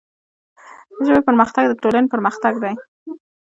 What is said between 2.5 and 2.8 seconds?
دی.